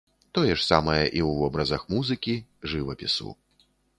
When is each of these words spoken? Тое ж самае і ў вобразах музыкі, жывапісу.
Тое 0.35 0.45
ж 0.51 0.55
самае 0.67 1.01
і 1.17 1.21
ў 1.27 1.35
вобразах 1.41 1.85
музыкі, 1.93 2.35
жывапісу. 2.75 3.29